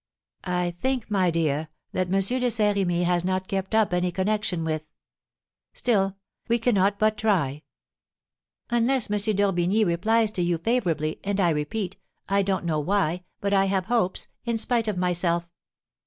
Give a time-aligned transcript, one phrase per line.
[0.49, 2.19] "I think, my dear, that M.
[2.19, 4.83] de Saint Remy has not kept up any connection with
[5.73, 7.61] Still, we cannot but try."
[8.71, 9.35] "Unless M.
[9.35, 13.85] d'Orbigny replies to you favourably, and I repeat, I don't know why, but I have
[13.85, 15.47] hopes, in spite of myself."